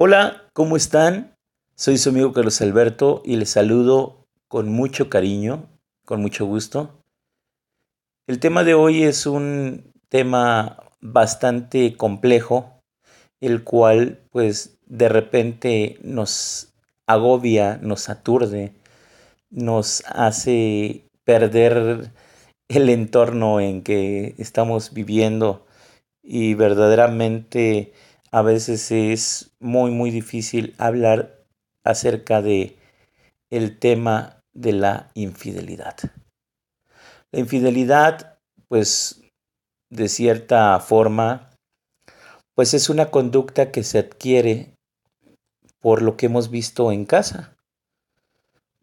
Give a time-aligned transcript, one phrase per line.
[0.00, 1.34] Hola, ¿cómo están?
[1.74, 5.68] Soy su amigo Carlos Alberto y les saludo con mucho cariño,
[6.04, 7.02] con mucho gusto.
[8.28, 12.80] El tema de hoy es un tema bastante complejo,
[13.40, 16.72] el cual pues de repente nos
[17.08, 18.74] agobia, nos aturde,
[19.50, 22.12] nos hace perder
[22.68, 25.66] el entorno en que estamos viviendo
[26.22, 27.92] y verdaderamente
[28.30, 31.44] a veces es muy muy difícil hablar
[31.84, 32.76] acerca de
[33.50, 35.96] el tema de la infidelidad.
[37.32, 39.22] La infidelidad, pues
[39.90, 41.50] de cierta forma,
[42.54, 44.74] pues es una conducta que se adquiere
[45.80, 47.56] por lo que hemos visto en casa,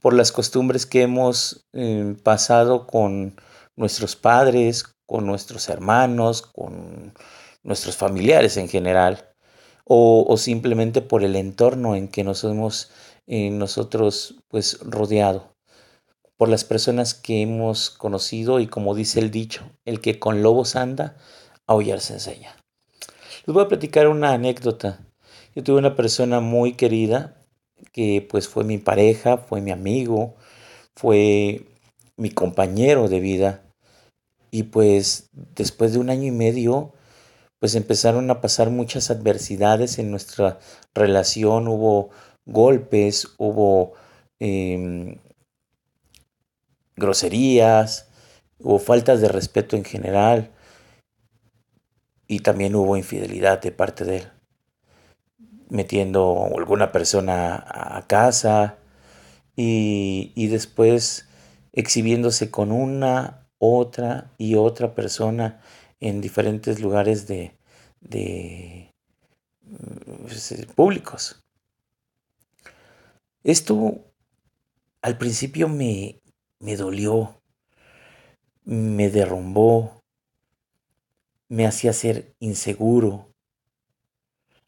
[0.01, 3.35] por las costumbres que hemos eh, pasado con
[3.75, 7.13] nuestros padres, con nuestros hermanos, con
[7.63, 9.34] nuestros familiares en general
[9.85, 12.91] o, simplemente por el entorno en que nos hemos
[13.27, 15.55] eh, nosotros pues rodeado,
[16.37, 20.75] por las personas que hemos conocido y como dice el dicho, el que con lobos
[20.75, 21.17] anda,
[21.67, 22.55] aullar se enseña.
[23.45, 24.99] Les voy a platicar una anécdota.
[25.55, 27.37] Yo tuve una persona muy querida
[27.93, 30.35] que pues fue mi pareja, fue mi amigo,
[30.95, 31.67] fue
[32.17, 33.63] mi compañero de vida
[34.49, 36.94] y pues después de un año y medio
[37.59, 40.59] pues empezaron a pasar muchas adversidades en nuestra
[40.93, 42.09] relación, hubo
[42.45, 43.93] golpes, hubo
[44.39, 45.17] em,
[46.95, 48.09] groserías,
[48.59, 50.51] hubo faltas de respeto en general
[52.27, 54.31] y también hubo infidelidad de parte de él,
[55.69, 58.77] metiendo alguna persona a casa
[59.55, 61.27] y, y después
[61.73, 65.61] exhibiéndose con una, otra y otra persona
[66.07, 67.57] en diferentes lugares de,
[67.99, 68.93] de
[70.21, 71.43] pues, eh, públicos.
[73.43, 74.05] Esto
[75.01, 76.21] al principio me,
[76.59, 77.41] me dolió,
[78.63, 80.03] me derrumbó,
[81.47, 83.31] me hacía ser inseguro.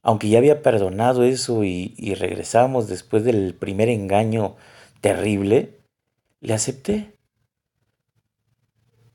[0.02, 4.56] Aunque ya había perdonado eso y, y regresamos después del primer engaño
[5.02, 5.82] terrible,
[6.40, 7.17] le acepté.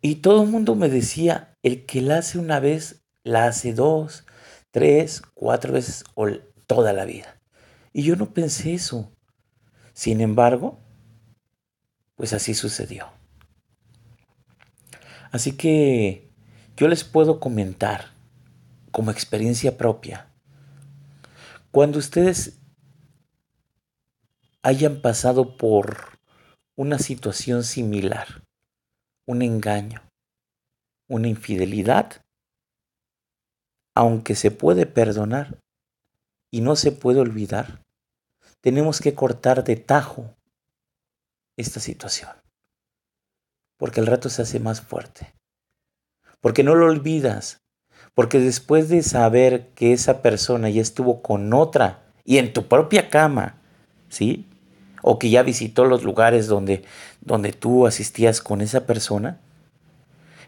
[0.05, 4.27] Y todo el mundo me decía, el que la hace una vez, la hace dos,
[4.73, 6.29] tres, cuatro veces o
[6.67, 7.41] toda la vida.
[7.93, 9.13] Y yo no pensé eso.
[9.93, 10.81] Sin embargo,
[12.17, 13.13] pues así sucedió.
[15.31, 16.33] Así que
[16.77, 18.13] yo les puedo comentar
[18.91, 20.33] como experiencia propia.
[21.71, 22.59] Cuando ustedes
[24.63, 26.19] hayan pasado por
[26.75, 28.42] una situación similar,
[29.27, 30.03] un engaño,
[31.09, 32.23] una infidelidad,
[33.95, 35.59] aunque se puede perdonar
[36.51, 37.83] y no se puede olvidar,
[38.61, 40.35] tenemos que cortar de tajo
[41.57, 42.31] esta situación,
[43.77, 45.35] porque el rato se hace más fuerte,
[46.41, 47.63] porque no lo olvidas,
[48.15, 53.11] porque después de saber que esa persona ya estuvo con otra y en tu propia
[53.11, 53.61] cama,
[54.09, 54.49] ¿sí?
[55.03, 56.85] O que ya visitó los lugares donde,
[57.21, 59.41] donde tú asistías con esa persona,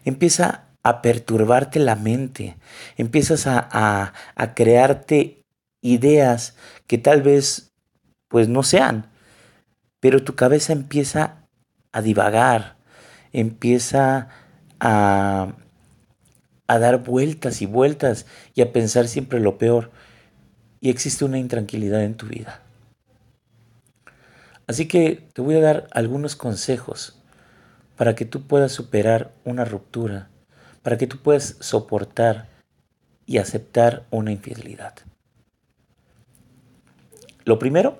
[0.03, 2.57] empieza a perturbarte la mente,
[2.97, 5.41] empiezas a, a, a crearte
[5.81, 6.55] ideas
[6.87, 7.71] que tal vez
[8.27, 9.09] pues no sean,
[9.99, 11.47] pero tu cabeza empieza
[11.91, 12.75] a divagar,
[13.33, 14.29] empieza
[14.79, 15.53] a,
[16.67, 19.91] a dar vueltas y vueltas y a pensar siempre lo peor
[20.81, 22.64] y existe una intranquilidad en tu vida.
[24.67, 27.21] Así que te voy a dar algunos consejos
[27.97, 30.29] para que tú puedas superar una ruptura,
[30.81, 32.47] para que tú puedas soportar
[33.25, 34.95] y aceptar una infidelidad.
[37.43, 37.99] Lo primero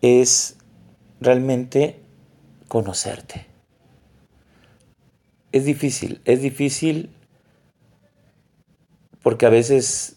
[0.00, 0.56] es
[1.20, 2.00] realmente
[2.68, 3.46] conocerte.
[5.52, 7.10] Es difícil, es difícil
[9.22, 10.16] porque a veces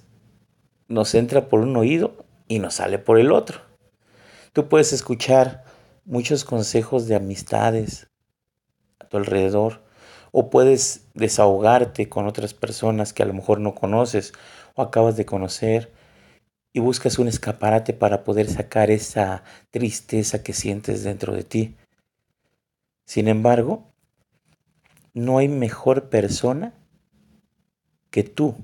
[0.88, 3.67] nos entra por un oído y nos sale por el otro.
[4.58, 5.64] Tú puedes escuchar
[6.04, 8.08] muchos consejos de amistades
[8.98, 9.84] a tu alrededor
[10.32, 14.34] o puedes desahogarte con otras personas que a lo mejor no conoces
[14.74, 15.94] o acabas de conocer
[16.74, 21.76] y buscas un escaparate para poder sacar esa tristeza que sientes dentro de ti.
[23.06, 23.94] Sin embargo,
[25.14, 26.74] no hay mejor persona
[28.10, 28.56] que tú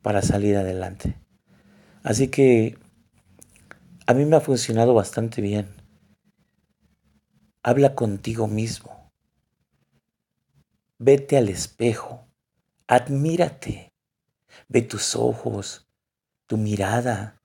[0.00, 1.14] para salir adelante.
[2.02, 2.78] Así que
[4.10, 5.72] a mí me ha funcionado bastante bien.
[7.62, 9.12] Habla contigo mismo.
[10.98, 12.26] Vete al espejo.
[12.88, 13.92] Admírate.
[14.66, 15.86] Ve tus ojos,
[16.48, 17.40] tu mirada,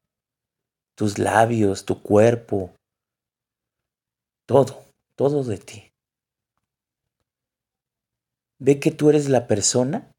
[0.95, 2.73] tus labios, tu cuerpo,
[4.47, 5.93] todo, todo de ti.
[8.57, 10.11] Ve que tú eres la persona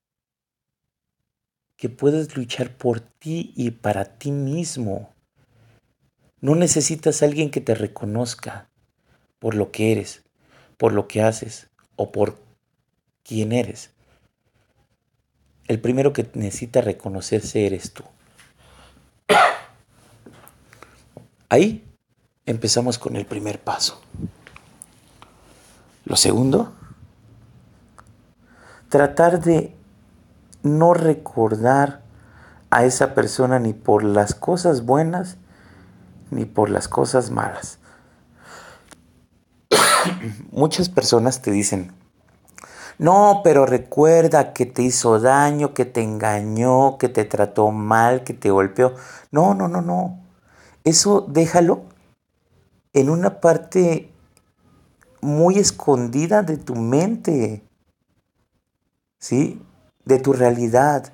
[1.76, 5.15] que puedes luchar por ti y para ti mismo.
[6.40, 8.68] No necesitas a alguien que te reconozca
[9.38, 10.22] por lo que eres,
[10.76, 12.38] por lo que haces o por
[13.22, 13.90] quién eres.
[15.66, 18.04] El primero que necesita reconocerse eres tú.
[21.48, 21.84] Ahí
[22.44, 24.00] empezamos con el primer paso.
[26.04, 26.72] Lo segundo,
[28.88, 29.74] tratar de
[30.62, 32.02] no recordar
[32.70, 35.36] a esa persona ni por las cosas buenas
[36.30, 37.78] ni por las cosas malas.
[40.50, 41.92] Muchas personas te dicen,
[42.98, 48.32] no, pero recuerda que te hizo daño, que te engañó, que te trató mal, que
[48.32, 48.94] te golpeó.
[49.30, 50.18] No, no, no, no.
[50.84, 51.84] Eso déjalo
[52.94, 54.10] en una parte
[55.20, 57.62] muy escondida de tu mente.
[59.18, 59.62] ¿Sí?
[60.04, 61.12] De tu realidad.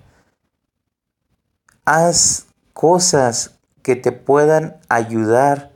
[1.85, 5.71] Haz cosas que te puedan ayudar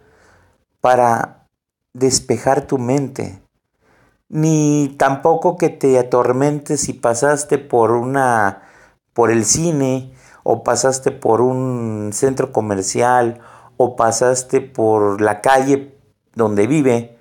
[0.80, 1.46] para
[1.94, 3.40] despejar tu mente
[4.28, 8.62] ni tampoco que te atormentes si pasaste por una
[9.12, 10.12] por el cine
[10.42, 13.40] o pasaste por un centro comercial
[13.76, 15.94] o pasaste por la calle
[16.34, 17.16] donde vive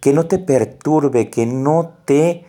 [0.00, 2.46] que no te perturbe, que no te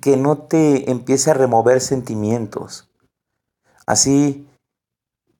[0.00, 2.88] que no te empiece a remover sentimientos.
[3.86, 4.46] Así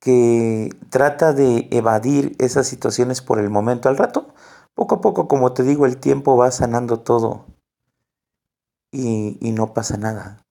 [0.03, 4.33] que trata de evadir esas situaciones por el momento al rato
[4.75, 7.45] poco a poco, como te digo, el tiempo va sanando todo
[8.91, 10.43] y, y no pasa nada.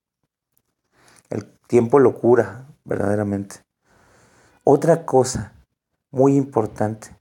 [1.29, 3.63] El tiempo lo cura, verdaderamente.
[4.65, 5.53] Otra cosa
[6.11, 7.15] muy importante,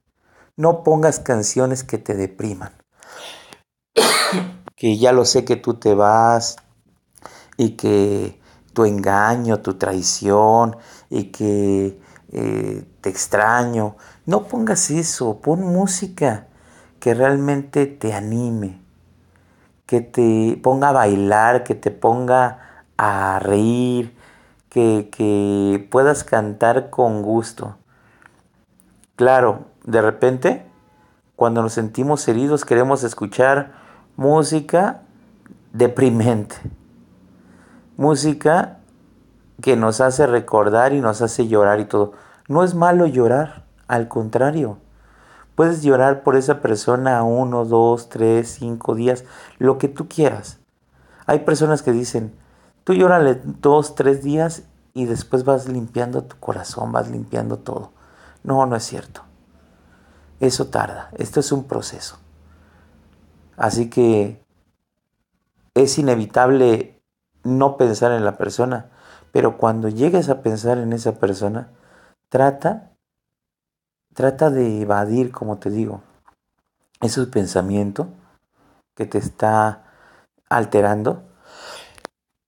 [0.55, 2.71] no pongas canciones que te depriman.
[4.77, 6.55] que ya lo sé que tú te vas
[7.57, 8.39] y que
[8.71, 10.77] tu engaño, tu traición
[11.09, 12.00] y que
[12.31, 13.95] eh, te extraño.
[14.25, 16.47] No pongas eso, pon música
[16.99, 18.79] que realmente te anime,
[19.85, 24.15] que te ponga a bailar, que te ponga a reír,
[24.69, 27.77] que, que puedas cantar con gusto.
[29.15, 30.65] Claro, de repente,
[31.35, 33.73] cuando nos sentimos heridos, queremos escuchar
[34.15, 35.01] música
[35.73, 36.55] deprimente.
[37.97, 38.80] Música
[39.61, 42.13] que nos hace recordar y nos hace llorar y todo.
[42.47, 44.77] No es malo llorar, al contrario.
[45.55, 49.25] Puedes llorar por esa persona uno, dos, tres, cinco días,
[49.59, 50.59] lo que tú quieras.
[51.25, 52.33] Hay personas que dicen,
[52.83, 54.63] tú llórale dos, tres días
[54.93, 57.91] y después vas limpiando tu corazón, vas limpiando todo.
[58.43, 59.21] No, no es cierto.
[60.39, 61.09] Eso tarda.
[61.17, 62.17] Esto es un proceso.
[63.57, 64.43] Así que
[65.75, 67.01] es inevitable
[67.43, 68.89] no pensar en la persona,
[69.31, 71.71] pero cuando llegues a pensar en esa persona,
[72.29, 72.91] trata
[74.13, 76.01] Trata de evadir, como te digo,
[76.99, 78.09] ese pensamiento
[78.93, 79.85] que te está
[80.49, 81.23] alterando.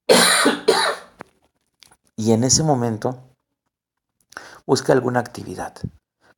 [2.17, 3.17] y en ese momento,
[4.65, 5.73] busca alguna actividad.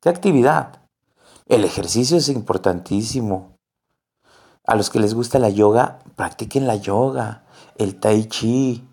[0.00, 0.80] ¿Qué actividad?
[1.46, 3.56] El ejercicio es importantísimo.
[4.64, 7.42] A los que les gusta la yoga, practiquen la yoga,
[7.78, 8.88] el tai chi.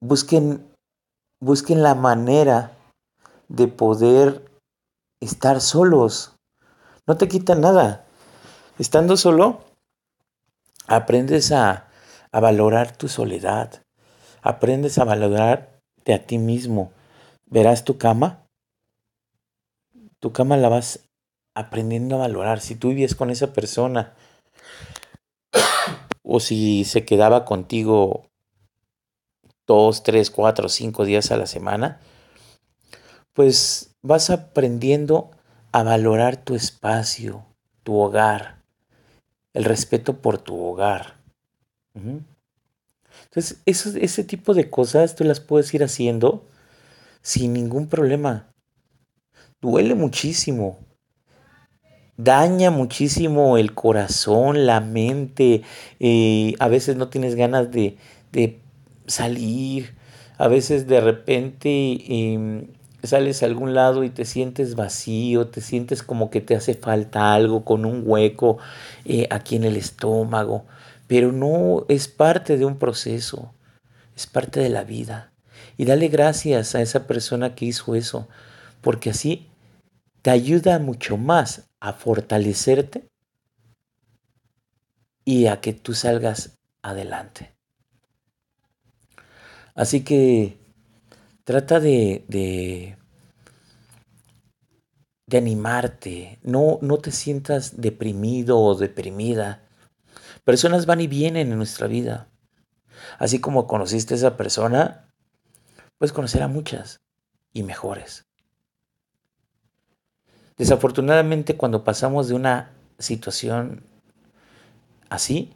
[0.00, 0.64] Busquen,
[1.40, 2.72] busquen la manera
[3.48, 4.44] de poder
[5.20, 6.36] estar solos.
[7.06, 8.06] No te quita nada.
[8.78, 9.64] Estando solo,
[10.86, 11.88] aprendes a,
[12.30, 13.82] a valorar tu soledad.
[14.42, 16.92] Aprendes a valorarte a ti mismo.
[17.46, 18.46] Verás tu cama.
[20.20, 21.00] Tu cama la vas
[21.56, 22.60] aprendiendo a valorar.
[22.60, 24.14] Si tú vives con esa persona
[26.22, 28.27] o si se quedaba contigo
[29.68, 32.00] dos, tres, cuatro, cinco días a la semana,
[33.34, 35.30] pues vas aprendiendo
[35.70, 37.46] a valorar tu espacio,
[37.84, 38.64] tu hogar,
[39.52, 41.18] el respeto por tu hogar.
[43.24, 46.44] Entonces, ese tipo de cosas tú las puedes ir haciendo
[47.20, 48.52] sin ningún problema.
[49.60, 50.78] Duele muchísimo.
[52.16, 55.62] Daña muchísimo el corazón, la mente.
[56.00, 57.96] Eh, a veces no tienes ganas de,
[58.32, 58.60] de,
[59.08, 59.94] salir.
[60.38, 62.68] A veces de repente
[63.02, 67.34] sales a algún lado y te sientes vacío, te sientes como que te hace falta
[67.34, 68.58] algo con un hueco
[69.04, 70.64] eh, aquí en el estómago,
[71.06, 73.52] pero no es parte de un proceso,
[74.16, 75.32] es parte de la vida.
[75.76, 78.28] Y dale gracias a esa persona que hizo eso,
[78.80, 79.46] porque así
[80.22, 83.06] te ayuda mucho más a fortalecerte
[85.24, 87.57] y a que tú salgas adelante.
[89.74, 90.58] Así que
[91.44, 92.96] trata de, de,
[95.36, 99.62] animarte, no, no te sientas deprimido o deprimida.
[100.44, 102.28] Personas van y vienen en nuestra vida.
[103.18, 105.12] Así como conociste a esa persona,
[105.98, 107.00] puedes conocer a muchas
[107.52, 108.24] y mejores.
[110.56, 113.84] Desafortunadamente cuando pasamos de una situación
[115.08, 115.52] así,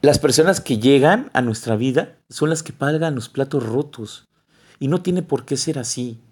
[0.00, 4.28] las personas que llegan a nuestra vida son las que pagan los platos rotos.
[4.78, 6.22] Y no tiene por qué ser así.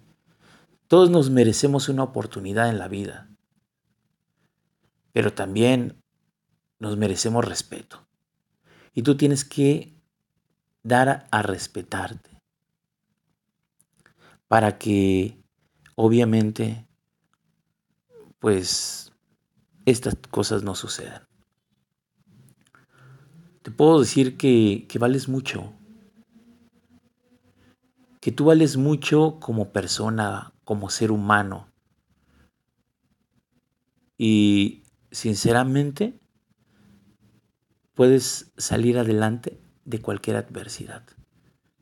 [0.87, 3.29] Todos nos merecemos una oportunidad en la vida.
[5.11, 6.01] Pero también
[6.79, 8.07] nos merecemos respeto.
[8.93, 10.01] Y tú tienes que
[10.83, 12.41] dar a, respetarte.
[14.47, 15.43] Para que,
[15.95, 16.87] obviamente,
[18.39, 19.11] pues,
[19.85, 21.26] estas cosas no sucedan
[23.67, 25.73] te puedo decir que, que vales mucho.
[28.21, 31.67] Que tú vales mucho como persona, como ser humano.
[34.17, 36.17] Y sinceramente,
[37.93, 41.03] puedes salir adelante de cualquier adversidad.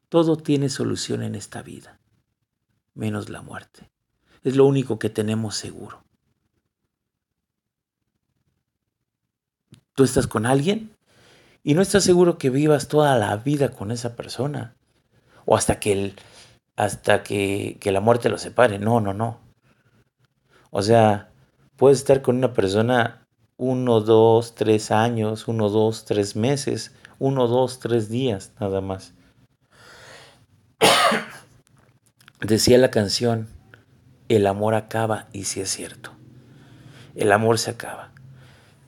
[0.10, 2.00] Todo tiene solución en esta vida,
[2.96, 3.92] menos la muerte.
[4.42, 6.04] Es lo único que tenemos seguro.
[9.94, 10.95] ¿Tú estás con alguien?
[11.68, 14.76] Y no estás seguro que vivas toda la vida con esa persona.
[15.46, 16.14] O hasta que, el,
[16.76, 18.78] hasta que, que la muerte los separe.
[18.78, 19.40] No, no, no.
[20.70, 21.32] O sea,
[21.76, 27.80] puedes estar con una persona uno, dos, tres años, uno, dos, tres meses, uno, dos,
[27.80, 29.16] tres días, nada más.
[32.42, 33.48] Decía la canción,
[34.30, 36.12] el amor acaba, y sí es cierto.
[37.16, 38.12] El amor se acaba,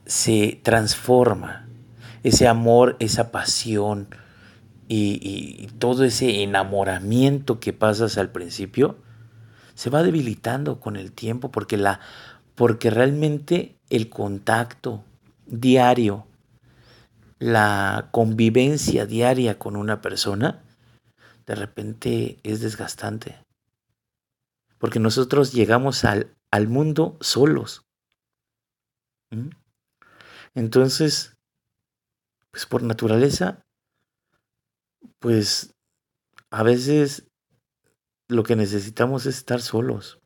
[0.05, 1.66] se transforma,
[2.23, 4.07] ese amor, esa pasión
[4.87, 8.97] y, todo ese enamoramiento que pasas al principio,
[9.75, 11.99] se va debilitando con el tiempo porque, la,
[12.55, 15.03] porque realmente el contacto
[15.45, 16.25] diario,
[17.39, 20.63] la convivencia diaria con una persona,
[21.45, 23.37] de repente es desgastante.
[24.79, 27.83] Porque nosotros llegamos al, al mundo solos.
[29.31, 29.49] ¿Mm?
[30.55, 31.36] Entonces,
[32.51, 33.65] pues por naturaleza,
[35.19, 35.73] pues
[36.49, 37.27] a veces
[38.27, 40.19] lo que necesitamos es estar solos.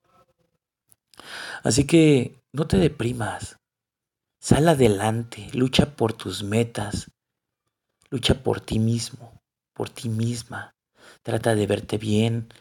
[1.63, 3.57] Así que no te deprimas.
[4.39, 7.11] Sal adelante, lucha por tus metas,
[8.09, 9.39] lucha por ti mismo,
[9.75, 10.73] por ti misma.
[11.21, 12.51] Trata de verte bien,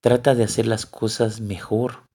[0.00, 2.06] trata de hacer las cosas mejor.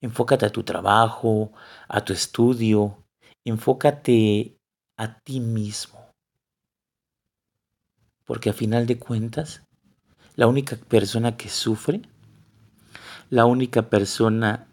[0.00, 1.52] Enfócate a tu trabajo,
[1.88, 3.04] a tu estudio,
[3.44, 4.57] enfócate
[4.98, 6.12] a ti mismo.
[8.24, 9.62] Porque a final de cuentas,
[10.34, 12.02] la única persona que sufre,
[13.30, 14.68] la única persona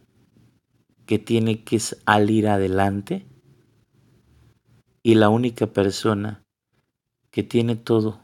[1.06, 3.26] que tiene que salir adelante
[5.04, 6.44] y la única persona
[7.30, 8.20] que tiene todo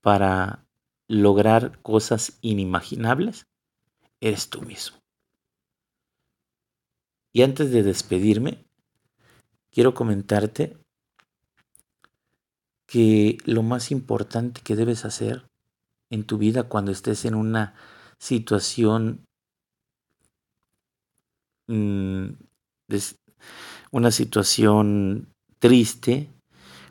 [0.00, 0.66] para
[1.06, 3.46] lograr cosas inimaginables,
[4.20, 4.98] eres tú mismo.
[7.32, 8.67] Y antes de despedirme,
[9.78, 10.76] quiero comentarte
[12.88, 15.46] que lo más importante que debes hacer
[16.10, 17.74] en tu vida cuando estés en una
[18.18, 19.24] situación
[21.68, 22.30] mm,
[23.92, 25.28] una situación
[25.60, 26.28] triste,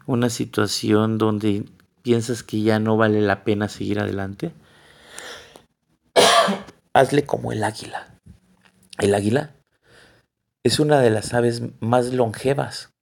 [0.06, 1.66] una situación donde
[2.04, 4.54] piensas que ya no vale la pena seguir adelante,
[6.94, 8.18] hazle como el águila.
[8.98, 9.57] El águila
[10.68, 12.94] es una de las aves más longevas.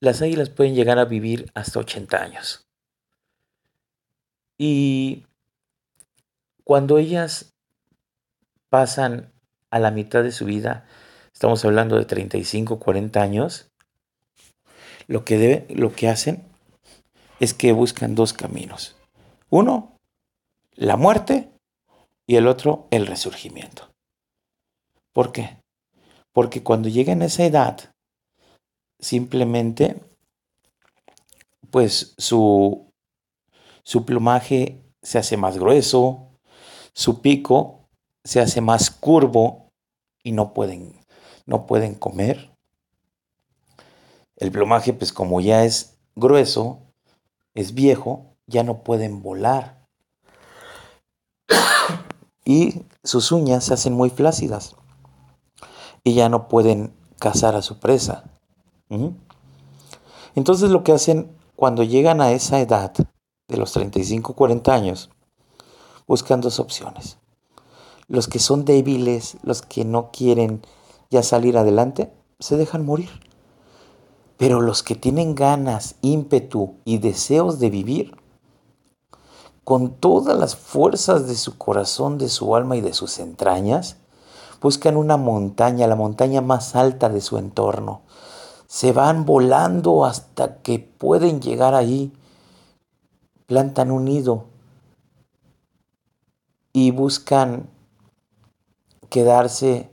[0.00, 2.66] Las águilas pueden llegar a vivir hasta 80 años.
[4.56, 5.26] Y
[6.64, 7.52] cuando ellas
[8.68, 9.32] pasan
[9.70, 10.86] a la mitad de su vida,
[11.32, 13.70] estamos hablando de 35, 40 años,
[15.08, 16.44] lo que, debe, lo que hacen
[17.40, 18.94] es que buscan dos caminos.
[19.50, 19.96] Uno,
[20.74, 21.50] la muerte
[22.26, 23.90] y el otro, el resurgimiento.
[25.18, 25.60] ¿Por qué?
[26.32, 27.92] Porque cuando llegan a esa edad,
[29.00, 30.00] simplemente
[31.72, 32.92] pues su,
[33.82, 36.28] su plumaje se hace más grueso,
[36.92, 37.88] su pico
[38.22, 39.72] se hace más curvo
[40.22, 40.94] y no pueden,
[41.46, 42.56] no pueden comer.
[44.36, 46.78] El plumaje, pues como ya es grueso,
[47.54, 49.84] es viejo, ya no pueden volar.
[52.44, 54.77] y sus uñas se hacen muy flácidas
[56.14, 58.24] ya no pueden cazar a su presa.
[60.34, 62.92] Entonces lo que hacen cuando llegan a esa edad
[63.48, 65.10] de los 35, 40 años,
[66.06, 67.18] buscan dos opciones.
[68.06, 70.62] Los que son débiles, los que no quieren
[71.10, 73.10] ya salir adelante, se dejan morir.
[74.36, 78.16] Pero los que tienen ganas, ímpetu y deseos de vivir,
[79.64, 83.96] con todas las fuerzas de su corazón, de su alma y de sus entrañas,
[84.60, 88.02] buscan una montaña, la montaña más alta de su entorno.
[88.66, 92.12] Se van volando hasta que pueden llegar ahí,
[93.46, 94.44] plantan un nido
[96.72, 97.68] y buscan
[99.08, 99.90] quedarse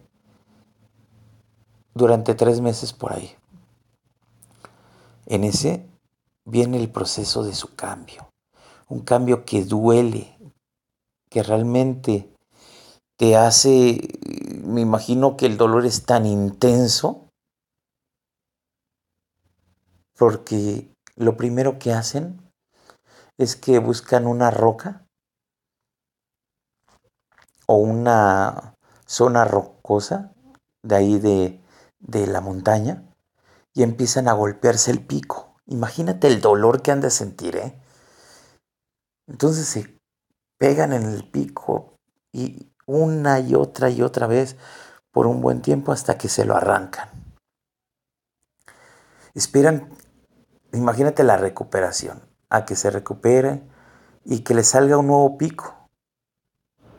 [1.93, 3.31] durante tres meses por ahí.
[5.25, 5.89] En ese
[6.43, 8.27] viene el proceso de su cambio,
[8.89, 10.37] un cambio que duele,
[11.29, 12.34] que realmente
[13.17, 13.99] te hace,
[14.63, 17.29] me imagino que el dolor es tan intenso,
[20.17, 22.41] porque lo primero que hacen
[23.37, 25.05] es que buscan una roca
[27.67, 30.33] o una zona rocosa
[30.83, 31.61] de ahí de,
[31.99, 33.03] de la montaña
[33.73, 35.55] y empiezan a golpearse el pico.
[35.65, 37.81] Imagínate el dolor que han de sentir, ¿eh?
[39.27, 39.97] Entonces se
[40.57, 41.95] pegan en el pico
[42.31, 44.55] y una y otra y otra vez
[45.11, 47.09] por un buen tiempo hasta que se lo arrancan.
[49.33, 49.89] Esperan,
[50.73, 53.63] imagínate la recuperación, a que se recupere
[54.23, 55.89] y que le salga un nuevo pico,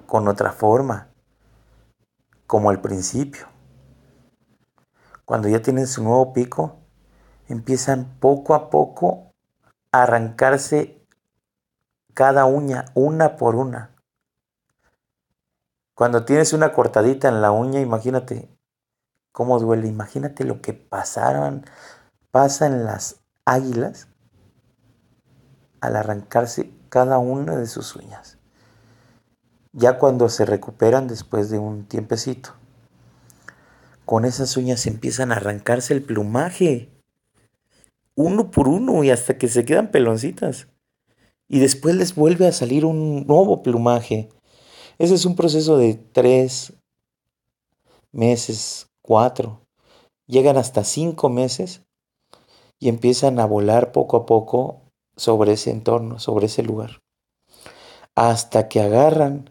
[0.06, 1.08] con otra forma,
[2.46, 3.46] como al principio.
[5.24, 6.78] Cuando ya tienen su nuevo pico,
[7.48, 9.34] empiezan poco a poco
[9.92, 11.04] a arrancarse
[12.14, 13.95] cada uña, una por una.
[15.96, 18.50] Cuando tienes una cortadita en la uña, imagínate
[19.32, 19.88] cómo duele.
[19.88, 21.64] Imagínate lo que pasaron,
[22.30, 24.06] pasan las águilas
[25.80, 28.36] al arrancarse cada una de sus uñas.
[29.72, 32.50] Ya cuando se recuperan después de un tiempecito,
[34.04, 36.92] con esas uñas empiezan a arrancarse el plumaje,
[38.14, 40.68] uno por uno y hasta que se quedan peloncitas.
[41.48, 44.28] Y después les vuelve a salir un nuevo plumaje.
[44.98, 46.72] Ese es un proceso de tres
[48.12, 49.60] meses, cuatro.
[50.26, 51.82] Llegan hasta cinco meses
[52.78, 54.80] y empiezan a volar poco a poco
[55.16, 57.02] sobre ese entorno, sobre ese lugar.
[58.14, 59.50] Hasta que agarran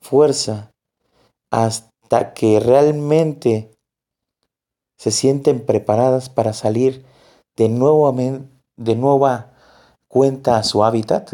[0.00, 0.72] fuerza,
[1.50, 3.76] hasta que realmente
[4.98, 7.04] se sienten preparadas para salir
[7.56, 9.52] de, nuevo, de nueva
[10.08, 11.32] cuenta a su hábitat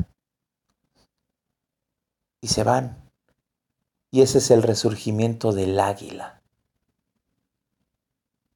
[2.41, 3.02] y se van.
[4.13, 6.43] Y ese es el resurgimiento del águila.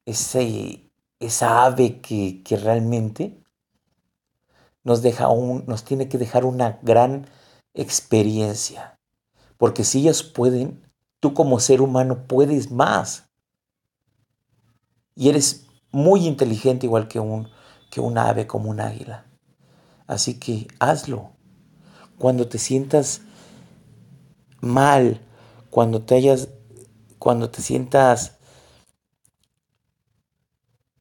[0.05, 3.43] Ese, esa ave que, que realmente
[4.83, 7.27] nos, deja nos tiene que dejar una gran
[7.73, 8.99] experiencia.
[9.57, 10.87] Porque si ellos pueden,
[11.19, 13.27] tú como ser humano puedes más
[15.15, 17.49] y eres muy inteligente igual que un,
[17.89, 19.25] que un ave como un águila.
[20.05, 21.31] Así que hazlo.
[22.19, 23.21] Cuando te sientas
[24.61, 25.26] mal,
[25.77, 26.49] cuando te hayas,
[27.19, 28.39] cuando te sientas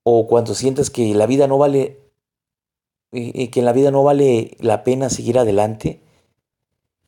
[0.02, 2.12] o cuando sientas que la vida no vale,
[3.10, 6.02] que en la vida no vale la pena seguir adelante,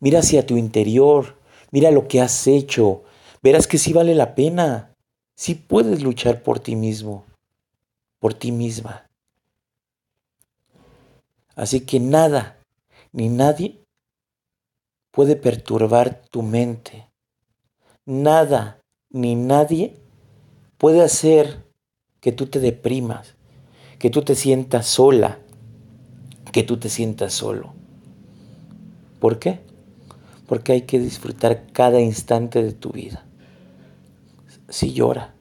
[0.00, 1.37] mira hacia tu interior,
[1.70, 3.02] mira lo que has hecho,
[3.42, 4.94] verás que sí vale la pena.
[5.37, 7.26] Si puedes luchar por ti mismo,
[8.18, 9.07] por ti misma.
[11.54, 12.62] Así que nada
[13.12, 13.85] ni nadie
[15.12, 17.08] puede perturbar tu mente.
[18.09, 19.94] Nada ni nadie
[20.79, 21.66] puede hacer
[22.23, 23.35] que tú te deprimas,
[23.99, 25.40] que tú te sientas sola,
[26.51, 27.75] que tú te sientas solo.
[29.21, 29.61] ¿Por qué?
[30.47, 33.27] Porque hay que disfrutar cada instante de tu vida
[34.71, 35.35] si llora,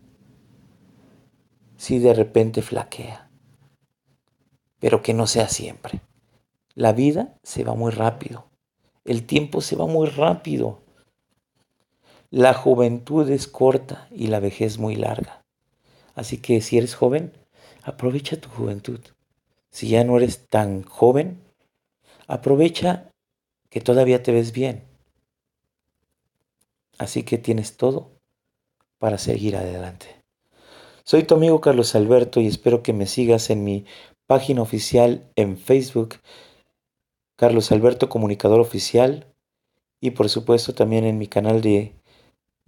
[1.77, 3.31] si de repente flaquea,
[4.79, 6.01] pero que no sea siempre.
[6.75, 8.49] La vida se va muy rápido,
[9.05, 10.81] el tiempo se va muy rápido.
[12.29, 15.45] La juventud es corta y la vejez muy larga.
[16.13, 17.31] Así que si eres joven,
[17.83, 18.99] aprovecha tu juventud.
[19.71, 21.39] Si ya no eres tan joven,
[22.27, 23.09] aprovecha
[23.69, 24.83] que todavía te ves bien.
[26.97, 28.11] Así que tienes todo
[28.97, 30.07] para seguir adelante.
[31.03, 33.85] Soy tu amigo Carlos Alberto y espero que me sigas en mi
[34.25, 36.15] página oficial en Facebook
[37.37, 39.33] Carlos Alberto Comunicador Oficial
[40.01, 41.96] y por supuesto también en mi canal de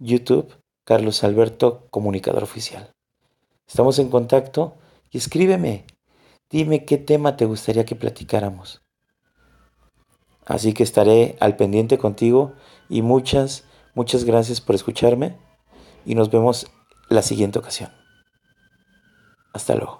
[0.00, 2.92] YouTube, Carlos Alberto Comunicador Oficial.
[3.68, 4.78] Estamos en contacto
[5.10, 5.84] y escríbeme,
[6.50, 8.82] dime qué tema te gustaría que platicáramos.
[10.46, 12.54] Así que estaré al pendiente contigo
[12.88, 15.36] y muchas, muchas gracias por escucharme
[16.04, 16.66] y nos vemos
[17.08, 17.92] la siguiente ocasión.
[19.52, 19.99] Hasta luego.